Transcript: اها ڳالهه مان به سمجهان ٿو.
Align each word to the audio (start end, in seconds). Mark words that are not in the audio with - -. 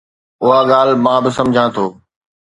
اها 0.43 0.59
ڳالهه 0.69 0.97
مان 1.05 1.19
به 1.23 1.29
سمجهان 1.37 1.69
ٿو. 1.75 1.85